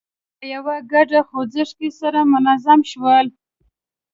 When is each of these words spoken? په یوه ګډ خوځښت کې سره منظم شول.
په 0.37 0.45
یوه 0.53 0.75
ګډ 0.91 1.09
خوځښت 1.27 1.73
کې 1.79 1.89
سره 1.99 2.19
منظم 2.31 2.79
شول. 2.91 3.27